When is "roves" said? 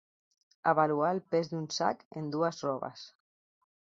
2.69-3.05